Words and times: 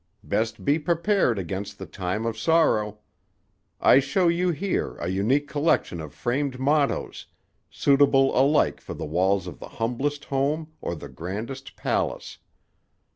Best 0.23 0.65
be 0.65 0.79
prepared 0.79 1.37
against 1.37 1.77
the 1.77 1.85
time 1.85 2.25
of 2.25 2.35
sorrow. 2.35 2.97
I 3.79 3.99
show 3.99 4.29
you 4.29 4.49
here 4.49 4.97
a 4.97 5.07
unique 5.09 5.47
collection 5.47 6.01
of 6.01 6.11
framed 6.11 6.59
mottoes, 6.59 7.27
suitable 7.69 8.35
alike 8.35 8.81
for 8.81 8.95
the 8.95 9.05
walls 9.05 9.45
of 9.45 9.59
the 9.59 9.69
humblest 9.77 10.25
home 10.25 10.73
or 10.81 10.95
the 10.95 11.07
grandest 11.07 11.75
palace. 11.75 12.39